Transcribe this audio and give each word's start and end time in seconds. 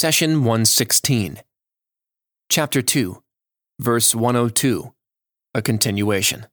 Session 0.00 0.44
116. 0.44 1.40
Chapter 2.48 2.82
2, 2.82 3.20
verse 3.80 4.14
102, 4.14 4.94
a 5.54 5.60
continuation. 5.60 6.46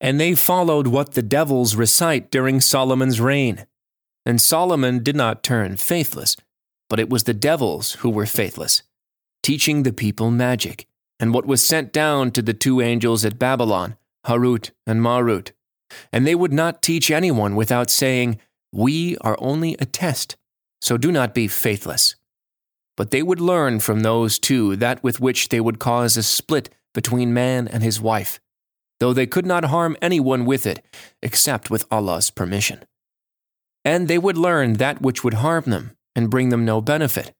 And 0.00 0.20
they 0.20 0.36
followed 0.36 0.86
what 0.86 1.14
the 1.14 1.22
devils 1.22 1.74
recite 1.74 2.30
during 2.30 2.60
Solomon's 2.60 3.20
reign. 3.20 3.66
And 4.24 4.40
Solomon 4.40 5.02
did 5.02 5.16
not 5.16 5.42
turn 5.42 5.76
faithless, 5.76 6.36
but 6.88 7.00
it 7.00 7.10
was 7.10 7.24
the 7.24 7.34
devils 7.34 7.94
who 7.94 8.10
were 8.10 8.26
faithless, 8.26 8.84
teaching 9.42 9.82
the 9.82 9.92
people 9.92 10.30
magic, 10.30 10.86
and 11.18 11.34
what 11.34 11.46
was 11.46 11.64
sent 11.64 11.92
down 11.92 12.30
to 12.30 12.42
the 12.42 12.54
two 12.54 12.80
angels 12.80 13.24
at 13.24 13.40
Babylon, 13.40 13.96
Harut 14.24 14.70
and 14.86 15.02
Marut. 15.02 15.50
And 16.12 16.24
they 16.24 16.36
would 16.36 16.52
not 16.52 16.80
teach 16.80 17.10
anyone 17.10 17.56
without 17.56 17.90
saying, 17.90 18.38
We 18.70 19.16
are 19.16 19.36
only 19.40 19.74
a 19.80 19.84
test 19.84 20.36
so 20.80 20.96
do 20.96 21.12
not 21.12 21.34
be 21.34 21.48
faithless. 21.48 22.16
But 22.96 23.10
they 23.10 23.22
would 23.22 23.40
learn 23.40 23.80
from 23.80 24.00
those 24.00 24.38
two 24.38 24.76
that 24.76 25.02
with 25.02 25.20
which 25.20 25.48
they 25.48 25.60
would 25.60 25.78
cause 25.78 26.16
a 26.16 26.22
split 26.22 26.70
between 26.92 27.32
man 27.32 27.68
and 27.68 27.82
his 27.82 28.00
wife, 28.00 28.40
though 28.98 29.12
they 29.12 29.26
could 29.26 29.46
not 29.46 29.64
harm 29.64 29.96
anyone 30.02 30.44
with 30.44 30.66
it, 30.66 30.84
except 31.22 31.70
with 31.70 31.86
Allah's 31.90 32.30
permission. 32.30 32.84
And 33.84 34.08
they 34.08 34.18
would 34.18 34.36
learn 34.36 34.74
that 34.74 35.00
which 35.00 35.24
would 35.24 35.34
harm 35.34 35.64
them 35.66 35.96
and 36.14 36.30
bring 36.30 36.50
them 36.50 36.64
no 36.64 36.80
benefit, 36.80 37.32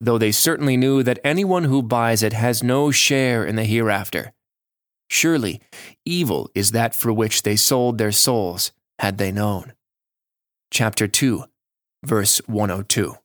though 0.00 0.18
they 0.18 0.32
certainly 0.32 0.76
knew 0.76 1.02
that 1.02 1.18
anyone 1.22 1.64
who 1.64 1.82
buys 1.82 2.22
it 2.22 2.32
has 2.32 2.62
no 2.62 2.90
share 2.90 3.44
in 3.44 3.56
the 3.56 3.64
hereafter. 3.64 4.32
Surely, 5.10 5.60
evil 6.06 6.50
is 6.54 6.70
that 6.70 6.94
for 6.94 7.12
which 7.12 7.42
they 7.42 7.56
sold 7.56 7.98
their 7.98 8.12
souls, 8.12 8.72
had 8.98 9.18
they 9.18 9.30
known. 9.30 9.74
Chapter 10.70 11.06
2 11.06 11.44
verse 12.04 12.38
102. 12.46 13.16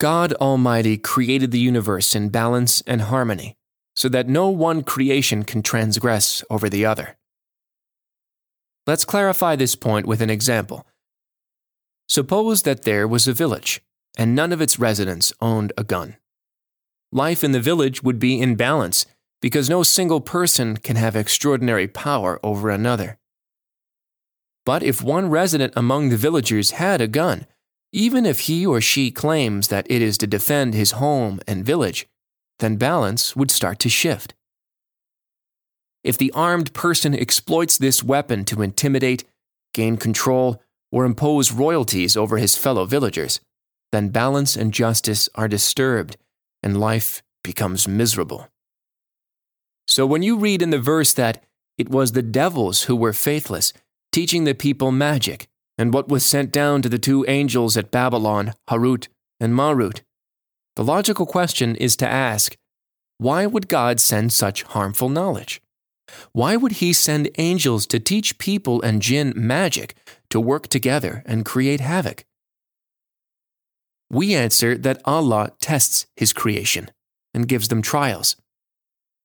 God 0.00 0.32
Almighty 0.34 0.98
created 0.98 1.50
the 1.50 1.58
universe 1.58 2.14
in 2.14 2.28
balance 2.28 2.82
and 2.86 3.02
harmony, 3.02 3.56
so 3.96 4.08
that 4.08 4.28
no 4.28 4.48
one 4.48 4.82
creation 4.82 5.44
can 5.44 5.62
transgress 5.62 6.44
over 6.50 6.68
the 6.68 6.84
other. 6.84 7.16
Let's 8.86 9.04
clarify 9.04 9.56
this 9.56 9.76
point 9.76 10.06
with 10.06 10.20
an 10.20 10.30
example. 10.30 10.86
Suppose 12.08 12.62
that 12.62 12.82
there 12.82 13.08
was 13.08 13.26
a 13.26 13.32
village, 13.32 13.80
and 14.18 14.34
none 14.34 14.52
of 14.52 14.60
its 14.60 14.78
residents 14.78 15.32
owned 15.40 15.72
a 15.78 15.84
gun. 15.84 16.16
Life 17.10 17.42
in 17.42 17.52
the 17.52 17.60
village 17.60 18.02
would 18.02 18.18
be 18.18 18.40
in 18.40 18.56
balance 18.56 19.06
because 19.40 19.70
no 19.70 19.82
single 19.82 20.20
person 20.20 20.76
can 20.76 20.96
have 20.96 21.16
extraordinary 21.16 21.86
power 21.86 22.40
over 22.42 22.70
another. 22.70 23.18
But 24.64 24.82
if 24.82 25.02
one 25.02 25.28
resident 25.28 25.72
among 25.76 26.08
the 26.08 26.16
villagers 26.16 26.72
had 26.72 27.00
a 27.00 27.08
gun, 27.08 27.46
even 27.92 28.26
if 28.26 28.40
he 28.40 28.66
or 28.66 28.80
she 28.80 29.10
claims 29.10 29.68
that 29.68 29.86
it 29.90 30.02
is 30.02 30.18
to 30.18 30.26
defend 30.26 30.74
his 30.74 30.92
home 30.92 31.40
and 31.46 31.64
village, 31.64 32.06
then 32.58 32.76
balance 32.76 33.36
would 33.36 33.50
start 33.50 33.78
to 33.80 33.88
shift. 33.88 34.34
If 36.02 36.18
the 36.18 36.32
armed 36.32 36.72
person 36.72 37.14
exploits 37.14 37.78
this 37.78 38.02
weapon 38.02 38.44
to 38.46 38.62
intimidate, 38.62 39.24
gain 39.72 39.96
control, 39.96 40.62
or 40.90 41.04
impose 41.04 41.52
royalties 41.52 42.16
over 42.16 42.38
his 42.38 42.56
fellow 42.56 42.84
villagers, 42.84 43.40
then 43.92 44.08
balance 44.08 44.56
and 44.56 44.72
justice 44.72 45.28
are 45.34 45.48
disturbed 45.48 46.16
and 46.62 46.80
life 46.80 47.22
becomes 47.42 47.86
miserable. 47.86 48.48
So 49.86 50.06
when 50.06 50.22
you 50.22 50.38
read 50.38 50.62
in 50.62 50.70
the 50.70 50.78
verse 50.78 51.12
that 51.14 51.44
it 51.76 51.88
was 51.88 52.12
the 52.12 52.22
devils 52.22 52.84
who 52.84 52.96
were 52.96 53.12
faithless, 53.12 53.72
teaching 54.14 54.44
the 54.44 54.54
people 54.54 54.92
magic, 54.92 55.48
and 55.76 55.92
what 55.92 56.08
was 56.08 56.24
sent 56.24 56.52
down 56.52 56.80
to 56.80 56.88
the 56.88 57.00
two 57.00 57.24
angels 57.26 57.76
at 57.76 57.90
Babylon, 57.90 58.52
Harut 58.70 59.08
and 59.40 59.52
Marut. 59.52 60.02
The 60.76 60.84
logical 60.84 61.26
question 61.26 61.74
is 61.74 61.96
to 61.96 62.06
ask 62.08 62.56
why 63.18 63.44
would 63.46 63.66
God 63.66 63.98
send 63.98 64.32
such 64.32 64.62
harmful 64.62 65.08
knowledge? 65.08 65.60
Why 66.30 66.54
would 66.54 66.72
He 66.72 66.92
send 66.92 67.28
angels 67.38 67.88
to 67.88 67.98
teach 67.98 68.38
people 68.38 68.80
and 68.82 69.02
jinn 69.02 69.32
magic 69.34 69.96
to 70.30 70.38
work 70.38 70.68
together 70.68 71.24
and 71.26 71.44
create 71.44 71.80
havoc? 71.80 72.24
We 74.10 74.36
answer 74.36 74.78
that 74.78 75.02
Allah 75.04 75.50
tests 75.60 76.06
His 76.14 76.32
creation 76.32 76.88
and 77.34 77.48
gives 77.48 77.66
them 77.66 77.82
trials. 77.82 78.36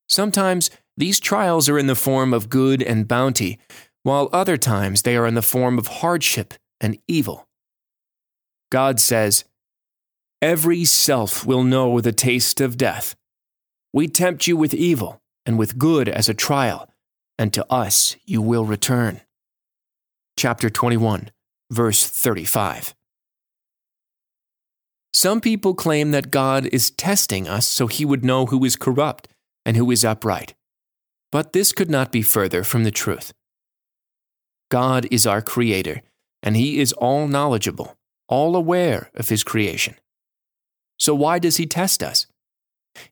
Sometimes 0.07 0.71
these 0.97 1.19
trials 1.19 1.69
are 1.69 1.77
in 1.77 1.85
the 1.85 1.95
form 1.95 2.33
of 2.33 2.49
good 2.49 2.81
and 2.81 3.07
bounty, 3.07 3.59
while 4.03 4.29
other 4.31 4.57
times 4.57 5.01
they 5.01 5.15
are 5.15 5.27
in 5.27 5.35
the 5.35 5.41
form 5.41 5.77
of 5.77 5.87
hardship 5.87 6.53
and 6.79 6.97
evil. 7.07 7.47
God 8.71 8.99
says, 8.99 9.43
Every 10.41 10.85
self 10.85 11.45
will 11.45 11.63
know 11.63 11.99
the 11.99 12.13
taste 12.13 12.61
of 12.61 12.77
death. 12.77 13.15
We 13.91 14.07
tempt 14.07 14.47
you 14.47 14.55
with 14.55 14.73
evil 14.73 15.21
and 15.45 15.57
with 15.57 15.77
good 15.77 16.07
as 16.07 16.29
a 16.29 16.33
trial, 16.33 16.89
and 17.37 17.51
to 17.53 17.65
us 17.71 18.15
you 18.25 18.41
will 18.41 18.65
return. 18.65 19.21
Chapter 20.37 20.69
21, 20.69 21.31
verse 21.69 22.07
35. 22.07 22.95
Some 25.11 25.41
people 25.41 25.73
claim 25.73 26.11
that 26.11 26.31
God 26.31 26.67
is 26.67 26.91
testing 26.91 27.47
us 27.47 27.67
so 27.67 27.87
he 27.87 28.05
would 28.05 28.23
know 28.23 28.45
who 28.45 28.63
is 28.63 28.75
corrupt 28.75 29.27
and 29.65 29.75
who 29.75 29.89
is 29.91 30.05
upright. 30.05 30.53
But 31.31 31.53
this 31.53 31.71
could 31.71 31.89
not 31.89 32.11
be 32.11 32.21
further 32.21 32.63
from 32.63 32.83
the 32.83 32.91
truth. 32.91 33.33
God 34.69 35.07
is 35.09 35.25
our 35.25 35.41
Creator, 35.41 36.01
and 36.43 36.55
He 36.55 36.79
is 36.79 36.93
all 36.93 37.27
knowledgeable, 37.27 37.97
all 38.27 38.55
aware 38.55 39.09
of 39.15 39.29
His 39.29 39.43
creation. 39.43 39.95
So 40.97 41.15
why 41.15 41.39
does 41.39 41.57
He 41.57 41.65
test 41.65 42.03
us? 42.03 42.27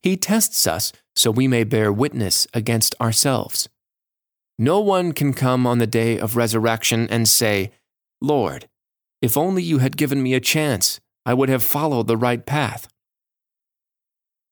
He 0.01 0.17
tests 0.17 0.67
us 0.67 0.91
so 1.16 1.31
we 1.31 1.47
may 1.47 1.63
bear 1.63 1.91
witness 1.91 2.47
against 2.53 2.96
ourselves. 3.01 3.69
No 4.59 4.79
one 4.79 5.12
can 5.12 5.34
come 5.34 5.67
on 5.67 5.78
the 5.78 5.88
day 5.88 6.19
of 6.19 6.35
resurrection 6.35 7.07
and 7.09 7.28
say, 7.28 7.72
Lord, 8.22 8.67
if 9.22 9.38
only 9.38 9.63
you 9.63 9.79
had 9.79 9.97
given 9.97 10.22
me 10.22 10.34
a 10.34 10.40
chance, 10.40 11.00
I 11.25 11.34
would 11.34 11.50
have 11.50 11.63
followed 11.63 12.07
the 12.07 12.17
right 12.17 12.46
path. 12.46 12.88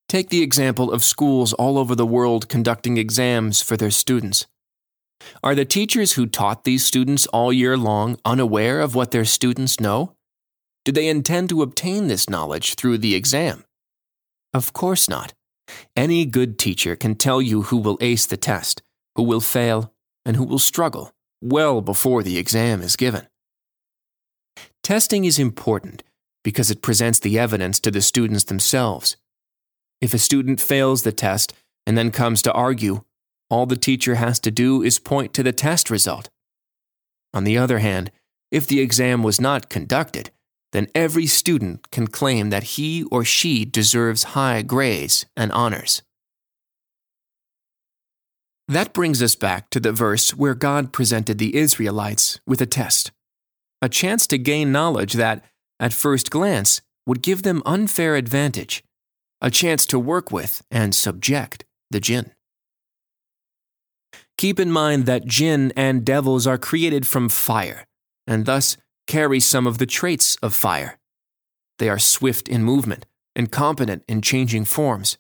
Take 0.08 0.30
the 0.30 0.44
example 0.44 0.92
of 0.92 1.04
schools 1.04 1.54
all 1.54 1.78
over 1.78 1.96
the 1.96 2.06
world 2.06 2.50
conducting 2.50 2.98
exams 2.98 3.62
for 3.62 3.76
their 3.76 3.92
students. 3.92 4.46
Are 5.44 5.56
the 5.56 5.66
teachers 5.66 6.14
who 6.14 6.26
taught 6.26 6.64
these 6.64 6.86
students 6.86 7.26
all 7.28 7.52
year 7.52 7.78
long 7.78 8.18
unaware 8.26 8.82
of 8.82 8.96
what 8.96 9.12
their 9.12 9.26
students 9.26 9.80
know? 9.80 10.16
Do 10.84 10.92
they 10.92 11.08
intend 11.08 11.50
to 11.50 11.62
obtain 11.62 12.08
this 12.08 12.30
knowledge 12.30 12.76
through 12.76 13.00
the 13.00 13.16
exam? 13.16 13.66
Of 14.54 14.74
course 14.74 15.10
not. 15.10 15.34
Any 15.96 16.26
good 16.26 16.60
teacher 16.60 16.96
can 16.96 17.16
tell 17.16 17.42
you 17.42 17.64
who 17.64 17.78
will 17.78 17.98
ace 18.02 18.26
the 18.26 18.38
test, 18.38 18.84
who 19.16 19.24
will 19.24 19.42
fail, 19.42 19.94
and 20.26 20.36
who 20.36 20.44
will 20.44 20.60
struggle 20.60 21.12
well 21.42 21.82
before 21.82 22.24
the 22.24 22.38
exam 22.38 22.82
is 22.82 22.96
given. 22.96 23.28
Testing 24.84 25.26
is 25.26 25.40
important 25.40 26.04
because 26.44 26.70
it 26.70 26.82
presents 26.82 27.20
the 27.20 27.40
evidence 27.40 27.80
to 27.80 27.92
the 27.92 28.02
students 28.02 28.44
themselves. 28.44 29.18
If 30.02 30.14
a 30.14 30.20
student 30.20 30.62
fails 30.62 31.02
the 31.02 31.12
test 31.12 31.54
and 31.88 31.98
then 31.98 32.12
comes 32.12 32.42
to 32.44 32.54
argue, 32.54 33.04
all 33.56 33.66
the 33.66 33.78
teacher 33.78 34.16
has 34.16 34.38
to 34.42 34.52
do 34.52 34.84
is 34.84 35.00
point 35.00 35.34
to 35.34 35.42
the 35.42 35.54
test 35.54 35.90
result. 35.90 36.30
On 37.34 37.46
the 37.46 37.58
other 37.58 37.80
hand, 37.80 38.12
if 38.52 38.68
the 38.68 38.82
exam 38.82 39.24
was 39.24 39.40
not 39.40 39.70
conducted, 39.70 40.30
then 40.74 40.88
every 40.94 41.26
student 41.26 41.90
can 41.90 42.08
claim 42.08 42.50
that 42.50 42.76
he 42.76 43.04
or 43.04 43.24
she 43.24 43.64
deserves 43.64 44.36
high 44.36 44.62
grades 44.62 45.26
and 45.38 45.54
honors. 45.54 46.02
That 48.68 48.92
brings 48.92 49.24
us 49.24 49.36
back 49.36 49.70
to 49.70 49.80
the 49.80 49.94
verse 49.94 50.36
where 50.36 50.56
God 50.56 50.92
presented 50.92 51.38
the 51.38 51.56
Israelites 51.56 52.42
with 52.46 52.60
a 52.60 52.66
test, 52.66 53.14
a 53.82 53.88
chance 53.88 54.28
to 54.28 54.38
gain 54.38 54.74
knowledge 54.74 55.14
that, 55.14 55.46
at 55.80 55.94
first 55.94 56.30
glance, 56.30 56.82
would 57.08 57.22
give 57.22 57.44
them 57.44 57.64
unfair 57.66 58.18
advantage, 58.18 58.84
a 59.40 59.50
chance 59.50 59.86
to 59.86 59.98
work 59.98 60.30
with 60.30 60.62
and 60.70 60.94
subject 60.94 61.64
the 61.90 62.02
jinn. 62.02 62.35
Keep 64.46 64.60
in 64.60 64.72
mind 64.72 65.08
that 65.08 65.26
jinn 65.26 65.74
and 65.76 66.06
devils 66.06 66.46
are 66.46 66.60
created 66.60 67.08
from 67.08 67.30
fire, 67.30 67.88
and 68.28 68.46
thus 68.46 68.78
carry 69.08 69.40
some 69.40 69.66
of 69.66 69.80
the 69.80 69.88
traits 69.88 70.36
of 70.44 70.54
fire. 70.54 71.00
They 71.80 71.90
are 71.90 71.98
swift 71.98 72.48
in 72.48 72.64
movement 72.64 73.08
and 73.36 73.52
competent 73.52 74.04
in 74.08 74.22
changing 74.22 74.66
forms. 74.66 75.18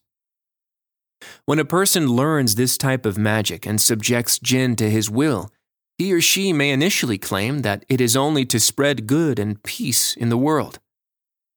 When 1.45 1.57
a 1.57 1.66
person 1.66 2.06
learns 2.10 2.54
this 2.54 2.77
type 2.77 3.04
of 3.04 3.18
magic 3.18 3.66
and 3.66 3.81
subjects 3.81 4.38
jinn 4.38 4.75
to 4.75 4.92
his 4.92 5.10
will, 5.10 5.50
he 5.98 6.13
or 6.13 6.22
she 6.22 6.54
may 6.54 6.69
initially 6.69 7.18
claim 7.18 7.63
that 7.63 7.83
it 7.89 8.00
is 8.00 8.16
only 8.16 8.45
to 8.45 8.60
spread 8.60 9.07
good 9.07 9.39
and 9.39 9.63
peace 9.63 10.16
in 10.16 10.30
the 10.30 10.38
world. 10.38 10.77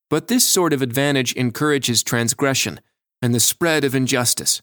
But 0.09 0.29
this 0.29 0.47
sort 0.47 0.73
of 0.73 0.81
advantage 0.81 1.35
encourages 1.35 2.03
transgression 2.03 2.81
and 3.20 3.35
the 3.35 3.41
spread 3.41 3.85
of 3.85 3.94
injustice. 3.94 4.62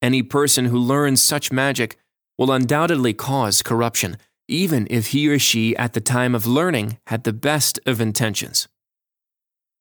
Any 0.00 0.22
person 0.22 0.64
who 0.64 0.78
learns 0.78 1.22
such 1.22 1.52
magic 1.52 1.98
will 2.38 2.52
undoubtedly 2.52 3.12
cause 3.12 3.62
corruption 3.62 4.16
even 4.48 4.86
if 4.90 5.08
he 5.08 5.28
or 5.28 5.38
she 5.38 5.76
at 5.76 5.94
the 5.94 6.00
time 6.00 6.34
of 6.34 6.46
learning 6.46 6.98
had 7.06 7.24
the 7.24 7.32
best 7.32 7.80
of 7.86 8.00
intentions. 8.00 8.68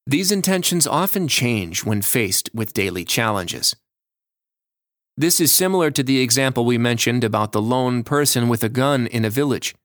These 0.05 0.31
intentions 0.31 0.87
often 0.87 1.27
change 1.27 1.83
when 1.83 2.01
faced 2.01 2.49
with 2.53 2.73
daily 2.73 3.05
challenges. 3.05 3.75
This 5.15 5.39
is 5.39 5.51
similar 5.51 5.91
to 5.91 6.03
the 6.03 6.19
example 6.19 6.65
we 6.65 6.77
mentioned 6.77 7.23
about 7.23 7.51
the 7.51 7.61
lone 7.61 8.03
person 8.03 8.49
with 8.49 8.63
a 8.63 8.69
gun 8.69 9.07
in 9.07 9.23
a 9.23 9.29
village. 9.29 9.75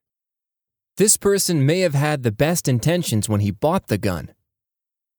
This 0.97 1.17
person 1.17 1.67
may 1.67 1.81
have 1.81 1.95
had 1.95 2.23
the 2.23 2.33
best 2.33 2.67
intentions 2.67 3.29
when 3.29 3.41
he 3.41 3.51
bought 3.51 3.87
the 3.87 3.99
gun. 3.99 4.31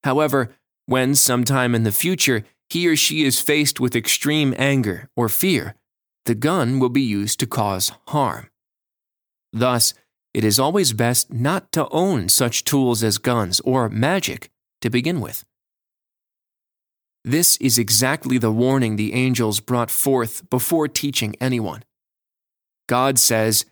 However, 0.03 0.49
when 0.85 1.15
sometime 1.15 1.75
in 1.75 1.83
the 1.83 1.91
future 1.91 2.43
he 2.69 2.87
or 2.87 2.95
she 2.95 3.23
is 3.23 3.39
faced 3.39 3.79
with 3.79 3.95
extreme 3.95 4.53
anger 4.57 5.09
or 5.15 5.29
fear, 5.29 5.75
the 6.25 6.35
gun 6.35 6.79
will 6.79 6.89
be 6.89 7.01
used 7.01 7.39
to 7.39 7.47
cause 7.47 7.91
harm. 8.07 8.49
Thus, 9.51 9.93
it 10.33 10.43
is 10.43 10.59
always 10.59 10.93
best 10.93 11.33
not 11.33 11.71
to 11.71 11.89
own 11.89 12.29
such 12.29 12.63
tools 12.63 13.03
as 13.03 13.17
guns 13.17 13.59
or 13.61 13.89
magic 13.89 14.49
to 14.81 14.89
begin 14.89 15.21
with. 15.21 15.43
This 17.25 17.57
is 17.57 17.77
exactly 17.77 18.37
the 18.37 18.51
warning 18.51 18.95
the 18.95 19.13
angels 19.13 19.59
brought 19.59 19.91
forth 19.91 20.49
before 20.49 20.87
teaching 20.87 21.35
anyone. 21.41 21.83
God 22.87 23.19
says, 23.19 23.65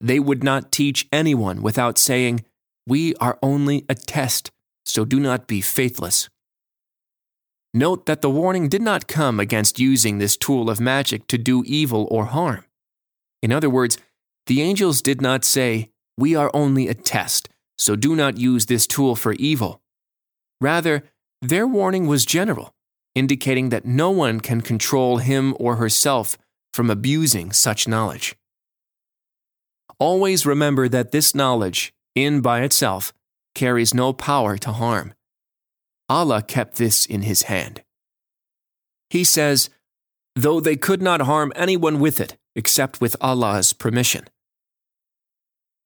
They 0.00 0.20
would 0.20 0.44
not 0.44 0.70
teach 0.70 1.08
anyone 1.10 1.60
without 1.62 1.98
saying, 1.98 2.44
We 2.86 3.14
are 3.16 3.38
only 3.42 3.84
a 3.88 3.94
test, 3.94 4.50
so 4.84 5.04
do 5.04 5.18
not 5.18 5.46
be 5.46 5.60
faithless. 5.60 6.28
Note 7.76 8.06
that 8.06 8.22
the 8.22 8.30
warning 8.30 8.68
did 8.68 8.82
not 8.82 9.08
come 9.08 9.40
against 9.40 9.80
using 9.80 10.18
this 10.18 10.36
tool 10.36 10.70
of 10.70 10.78
magic 10.78 11.26
to 11.26 11.36
do 11.36 11.64
evil 11.66 12.06
or 12.08 12.26
harm. 12.26 12.64
In 13.42 13.50
other 13.50 13.68
words, 13.68 13.98
the 14.46 14.62
angels 14.62 15.02
did 15.02 15.20
not 15.20 15.44
say, 15.44 15.90
We 16.16 16.36
are 16.36 16.52
only 16.54 16.86
a 16.86 16.94
test, 16.94 17.48
so 17.76 17.96
do 17.96 18.14
not 18.14 18.38
use 18.38 18.66
this 18.66 18.86
tool 18.86 19.16
for 19.16 19.32
evil. 19.34 19.82
Rather, 20.60 21.02
their 21.42 21.66
warning 21.66 22.06
was 22.06 22.24
general, 22.24 22.72
indicating 23.16 23.70
that 23.70 23.84
no 23.84 24.08
one 24.08 24.38
can 24.38 24.60
control 24.60 25.16
him 25.16 25.56
or 25.58 25.74
herself 25.76 26.38
from 26.72 26.90
abusing 26.90 27.50
such 27.50 27.88
knowledge. 27.88 28.36
Always 29.98 30.46
remember 30.46 30.88
that 30.88 31.10
this 31.10 31.34
knowledge, 31.34 31.92
in 32.14 32.40
by 32.40 32.62
itself, 32.62 33.12
carries 33.56 33.92
no 33.92 34.12
power 34.12 34.56
to 34.58 34.70
harm. 34.70 35.12
Allah 36.08 36.42
kept 36.42 36.76
this 36.76 37.06
in 37.06 37.22
his 37.22 37.42
hand. 37.42 37.82
He 39.10 39.24
says, 39.24 39.70
though 40.34 40.60
they 40.60 40.76
could 40.76 41.00
not 41.00 41.22
harm 41.22 41.52
anyone 41.54 42.00
with 42.00 42.20
it 42.20 42.36
except 42.56 43.00
with 43.00 43.16
Allah's 43.20 43.72
permission. 43.72 44.26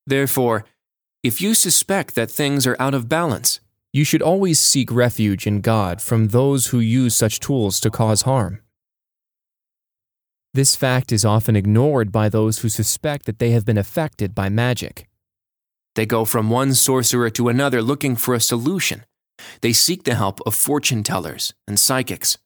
Therefore, 0.07 0.65
if 1.23 1.41
you 1.41 1.55
suspect 1.55 2.15
that 2.15 2.31
things 2.31 2.67
are 2.67 2.77
out 2.79 2.95
of 2.95 3.09
balance, 3.09 3.61
you 3.93 4.05
should 4.05 4.23
always 4.23 4.59
seek 4.59 4.93
refuge 4.93 5.47
in 5.47 5.61
God 5.61 6.01
from 6.01 6.29
those 6.29 6.69
who 6.69 6.79
use 6.79 7.15
such 7.15 7.41
tools 7.41 7.81
to 7.81 7.91
cause 7.91 8.23
harm. 8.23 8.61
This 10.55 10.77
fact 10.77 11.13
is 11.13 11.25
often 11.25 11.57
ignored 11.57 12.11
by 12.11 12.29
those 12.29 12.59
who 12.59 12.69
suspect 12.69 13.27
that 13.27 13.39
they 13.39 13.51
have 13.51 13.65
been 13.65 13.79
affected 13.79 14.35
by 14.35 14.49
magic. 14.49 15.09
They 15.95 16.07
go 16.07 16.25
from 16.25 16.51
one 16.51 16.75
sorcerer 16.75 17.31
to 17.31 17.49
another 17.49 17.83
looking 17.83 18.17
for 18.17 18.35
a 18.35 18.41
solution 18.41 19.05
they 19.61 19.73
seek 19.73 20.05
the 20.05 20.15
help 20.15 20.41
of 20.47 20.55
fortune 20.55 21.03
tellers 21.03 21.55
and 21.67 21.79
psychics. 21.79 22.39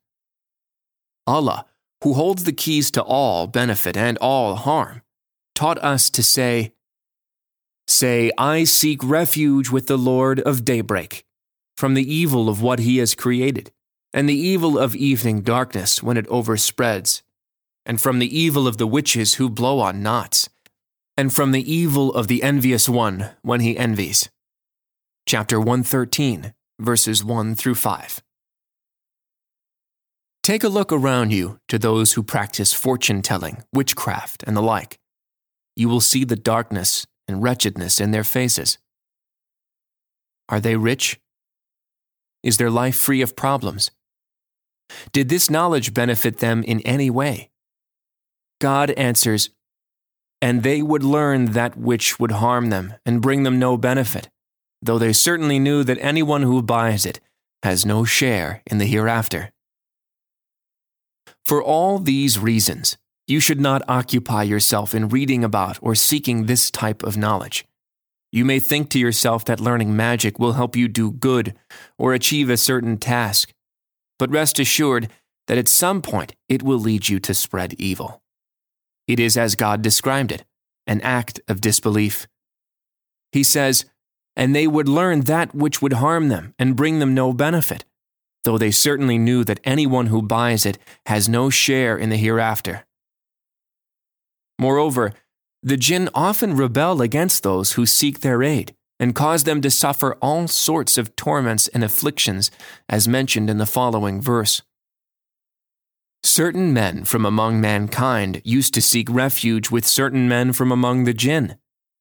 Allah, 1.26 1.66
who 2.02 2.14
holds 2.14 2.44
the 2.44 2.52
keys 2.52 2.90
to 2.92 3.02
all 3.02 3.46
benefit 3.46 3.96
and 3.96 4.18
all 4.18 4.56
harm, 4.56 5.02
taught 5.54 5.78
us 5.78 6.10
to 6.10 6.22
say, 6.22 6.72
Say, 7.86 8.30
I 8.38 8.64
seek 8.64 9.02
refuge 9.02 9.70
with 9.70 9.86
the 9.86 9.98
Lord 9.98 10.40
of 10.40 10.64
daybreak, 10.64 11.24
from 11.76 11.94
the 11.94 12.12
evil 12.12 12.48
of 12.48 12.62
what 12.62 12.80
he 12.80 12.98
has 12.98 13.14
created, 13.14 13.70
and 14.12 14.28
the 14.28 14.38
evil 14.38 14.78
of 14.78 14.94
evening 14.94 15.42
darkness 15.42 16.02
when 16.02 16.16
it 16.16 16.28
overspreads, 16.28 17.22
and 17.84 18.00
from 18.00 18.18
the 18.18 18.38
evil 18.38 18.66
of 18.66 18.78
the 18.78 18.86
witches 18.86 19.34
who 19.34 19.50
blow 19.50 19.80
on 19.80 20.02
knots, 20.02 20.48
and 21.16 21.32
from 21.32 21.52
the 21.52 21.72
evil 21.72 22.12
of 22.14 22.28
the 22.28 22.42
envious 22.42 22.88
one 22.88 23.30
when 23.42 23.60
he 23.60 23.76
envies. 23.76 24.28
Chapter 25.26 25.58
113, 25.58 26.54
verses 26.82 27.24
1 27.24 27.54
through 27.54 27.76
5. 27.76 28.22
Take 30.42 30.64
a 30.64 30.68
look 30.68 30.92
around 30.92 31.32
you 31.32 31.58
to 31.68 31.78
those 31.78 32.14
who 32.14 32.22
practice 32.24 32.72
fortune 32.72 33.22
telling, 33.22 33.62
witchcraft, 33.72 34.42
and 34.44 34.56
the 34.56 34.62
like. 34.62 34.98
You 35.76 35.88
will 35.88 36.00
see 36.00 36.24
the 36.24 36.36
darkness 36.36 37.06
and 37.28 37.42
wretchedness 37.42 38.00
in 38.00 38.10
their 38.10 38.24
faces. 38.24 38.78
Are 40.48 40.58
they 40.58 40.76
rich? 40.76 41.20
Is 42.42 42.56
their 42.56 42.70
life 42.70 42.96
free 42.96 43.22
of 43.22 43.36
problems? 43.36 43.92
Did 45.12 45.28
this 45.28 45.48
knowledge 45.48 45.94
benefit 45.94 46.38
them 46.38 46.64
in 46.64 46.80
any 46.80 47.08
way? 47.08 47.50
God 48.60 48.90
answers, 48.92 49.50
And 50.40 50.64
they 50.64 50.82
would 50.82 51.04
learn 51.04 51.52
that 51.52 51.76
which 51.76 52.18
would 52.18 52.32
harm 52.32 52.70
them 52.70 52.94
and 53.06 53.22
bring 53.22 53.44
them 53.44 53.60
no 53.60 53.76
benefit 53.76 54.28
though 54.82 54.98
they 54.98 55.12
certainly 55.12 55.58
knew 55.58 55.84
that 55.84 55.98
anyone 56.00 56.42
who 56.42 56.60
buys 56.60 57.06
it 57.06 57.20
has 57.62 57.86
no 57.86 58.04
share 58.04 58.62
in 58.66 58.78
the 58.78 58.86
hereafter. 58.86 59.52
For 61.44 61.62
all 61.62 61.98
these 61.98 62.38
reasons, 62.38 62.96
you 63.26 63.40
should 63.40 63.60
not 63.60 63.82
occupy 63.88 64.42
yourself 64.42 64.94
in 64.94 65.08
reading 65.08 65.44
about 65.44 65.78
or 65.80 65.94
seeking 65.94 66.46
this 66.46 66.70
type 66.70 67.02
of 67.02 67.16
knowledge. 67.16 67.64
You 68.32 68.44
may 68.44 68.58
think 68.58 68.88
to 68.90 68.98
yourself 68.98 69.44
that 69.44 69.60
learning 69.60 69.94
magic 69.94 70.38
will 70.38 70.54
help 70.54 70.74
you 70.74 70.88
do 70.88 71.12
good 71.12 71.54
or 71.98 72.14
achieve 72.14 72.50
a 72.50 72.56
certain 72.56 72.96
task, 72.96 73.52
but 74.18 74.30
rest 74.30 74.58
assured 74.58 75.08
that 75.46 75.58
at 75.58 75.68
some 75.68 76.02
point 76.02 76.34
it 76.48 76.62
will 76.62 76.78
lead 76.78 77.08
you 77.08 77.20
to 77.20 77.34
spread 77.34 77.74
evil. 77.74 78.22
It 79.06 79.20
is 79.20 79.36
as 79.36 79.54
God 79.54 79.82
described 79.82 80.32
it 80.32 80.44
an 80.86 81.00
act 81.02 81.40
of 81.46 81.60
disbelief. 81.60 82.26
He 83.30 83.44
says, 83.44 83.84
and 84.36 84.54
they 84.54 84.66
would 84.66 84.88
learn 84.88 85.22
that 85.22 85.54
which 85.54 85.82
would 85.82 85.94
harm 85.94 86.28
them 86.28 86.54
and 86.58 86.76
bring 86.76 86.98
them 86.98 87.14
no 87.14 87.32
benefit, 87.32 87.84
though 88.44 88.58
they 88.58 88.70
certainly 88.70 89.18
knew 89.18 89.44
that 89.44 89.60
anyone 89.64 90.06
who 90.06 90.22
buys 90.22 90.64
it 90.64 90.78
has 91.06 91.28
no 91.28 91.50
share 91.50 91.96
in 91.96 92.10
the 92.10 92.16
hereafter. 92.16 92.84
Moreover, 94.58 95.12
the 95.62 95.76
jinn 95.76 96.08
often 96.14 96.56
rebel 96.56 97.02
against 97.02 97.42
those 97.42 97.72
who 97.72 97.86
seek 97.86 98.20
their 98.20 98.42
aid 98.42 98.74
and 98.98 99.14
cause 99.14 99.44
them 99.44 99.60
to 99.60 99.70
suffer 99.70 100.14
all 100.22 100.46
sorts 100.48 100.96
of 100.96 101.14
torments 101.16 101.68
and 101.68 101.84
afflictions, 101.84 102.50
as 102.88 103.08
mentioned 103.08 103.50
in 103.50 103.58
the 103.58 103.66
following 103.66 104.20
verse. 104.20 104.62
Certain 106.24 106.72
men 106.72 107.04
from 107.04 107.26
among 107.26 107.60
mankind 107.60 108.40
used 108.44 108.72
to 108.74 108.80
seek 108.80 109.08
refuge 109.10 109.70
with 109.70 109.84
certain 109.86 110.28
men 110.28 110.52
from 110.52 110.70
among 110.70 111.02
the 111.02 111.12
jinn, 111.12 111.56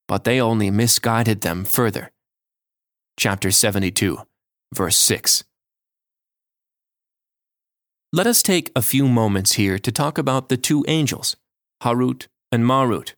but 0.07 0.23
they 0.23 0.39
only 0.39 0.69
misguided 0.69 1.41
them 1.41 1.65
further 1.65 2.11
chapter 3.21 3.51
72, 3.51 4.17
verse 4.73 4.97
6. 4.97 5.43
Let 8.11 8.25
us 8.25 8.41
take 8.41 8.71
a 8.75 8.81
few 8.81 9.07
moments 9.07 9.51
here 9.51 9.77
to 9.77 9.91
talk 9.91 10.17
about 10.17 10.49
the 10.49 10.57
two 10.57 10.83
angels, 10.87 11.35
Harut 11.83 12.25
and 12.51 12.65
Marut, 12.65 13.13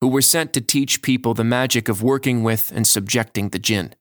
who 0.00 0.06
were 0.06 0.22
sent 0.22 0.52
to 0.52 0.60
teach 0.60 1.02
people 1.02 1.34
the 1.34 1.42
magic 1.42 1.88
of 1.88 2.04
working 2.04 2.44
with 2.44 2.70
and 2.72 2.86
subjecting 2.86 3.48
the 3.48 3.58
jinn. 3.58 3.96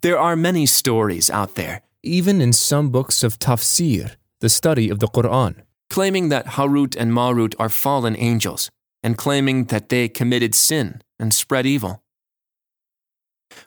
There 0.00 0.16
are 0.16 0.36
many 0.36 0.64
stories 0.64 1.28
out 1.28 1.56
there, 1.56 1.82
even 2.04 2.40
in 2.40 2.52
some 2.52 2.90
books 2.90 3.24
of 3.24 3.40
tafsir, 3.40 4.14
the 4.38 4.48
study 4.48 4.90
of 4.90 5.00
the 5.00 5.08
Quran, 5.08 5.62
claiming 5.88 6.28
that 6.28 6.54
Harut 6.54 6.94
and 6.96 7.12
Marut 7.12 7.56
are 7.58 7.68
fallen 7.68 8.14
angels 8.16 8.70
and 9.02 9.18
claiming 9.18 9.64
that 9.64 9.88
they 9.88 10.08
committed 10.08 10.54
sin 10.54 11.02
and 11.18 11.34
spread 11.34 11.66
evil 11.66 12.04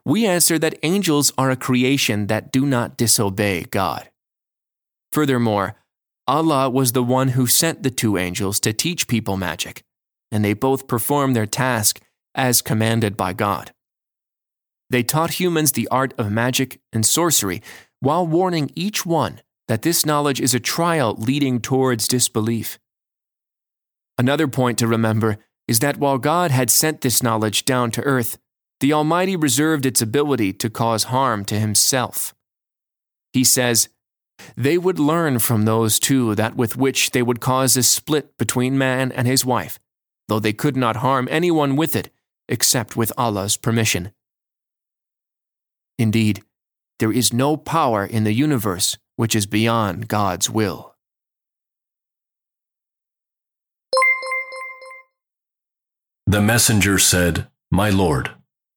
we 0.06 0.25
answer 0.25 0.58
that 0.60 0.78
angels 0.84 1.32
are 1.38 1.52
a 1.52 1.56
creation 1.56 2.28
that 2.28 2.52
do 2.52 2.66
not 2.66 2.98
disobey 2.98 3.63
God. 3.63 4.10
Furthermore, 5.12 5.75
Allah 6.28 6.70
was 6.70 6.94
the 6.94 7.04
one 7.04 7.30
who 7.30 7.48
sent 7.48 7.84
the 7.84 7.92
two 7.92 8.18
angels 8.18 8.60
to 8.62 8.74
teach 8.74 9.08
people 9.08 9.38
magic, 9.38 9.84
and 10.32 10.44
they 10.44 10.54
both 10.54 10.88
performed 10.88 11.36
their 11.36 11.46
task 11.46 12.02
as 12.34 12.62
commanded 12.62 13.18
by 13.18 13.34
God. 13.34 13.74
They 14.90 15.04
taught 15.04 15.40
humans 15.40 15.72
the 15.72 15.88
art 15.90 16.13
of 16.18 16.32
magic 16.32 16.80
and 16.92 17.06
sorcery 17.06 17.62
while 18.00 18.25
warning 18.28 18.72
each 18.75 19.06
one 19.06 19.42
that 19.68 19.82
this 19.82 20.06
knowledge 20.06 20.42
is 20.42 20.54
a 20.54 20.60
trial 20.60 21.16
leading 21.18 21.60
towards 21.60 22.08
disbelief. 22.08 22.80
Another 24.18 24.48
point 24.48 24.78
to 24.80 24.88
remember 24.88 25.38
is 25.68 25.80
that 25.80 25.98
while 25.98 26.18
God 26.18 26.52
had 26.52 26.70
sent 26.70 27.02
this 27.02 27.24
knowledge 27.24 27.66
down 27.66 27.92
to 27.92 28.02
earth, 28.04 28.38
the 28.84 28.92
Almighty 28.92 29.38
reserved 29.38 29.86
its 29.86 30.02
ability 30.02 30.52
to 30.52 30.70
cause 30.70 31.06
harm 31.06 31.46
to 31.46 31.58
Himself. 31.58 32.36
He 33.32 33.46
says, 33.46 33.88
They 34.58 34.78
would 34.78 35.00
learn 35.00 35.40
from 35.40 35.63
those 35.63 35.98
two 35.98 36.36
that 36.36 36.58
with 36.58 36.75
which 36.75 37.12
they 37.12 37.24
would 37.24 37.40
cause 37.40 37.78
a 37.78 37.84
split 37.84 38.38
between 38.38 38.78
man 38.78 39.10
and 39.13 39.25
his 39.25 39.46
wife, 39.46 39.80
though 40.28 40.42
they 40.42 40.52
could 40.52 40.75
not 40.75 40.98
harm 40.98 41.30
anyone 41.32 41.78
with 41.78 41.96
it 41.96 42.12
except 42.50 42.98
with 42.98 43.13
Allah's 43.18 43.56
permission. 43.56 44.12
Indeed, 45.98 46.44
there 47.00 47.13
is 47.13 47.32
no 47.32 47.56
power 47.56 48.06
in 48.06 48.25
the 48.25 48.34
universe 48.34 48.98
which 49.16 49.34
is 49.34 49.46
beyond 49.46 50.10
God's 50.10 50.50
will. 50.50 50.94
The 56.28 56.42
messenger 56.42 57.00
said, 57.00 57.48
My 57.72 57.90
Lord, 57.90 58.32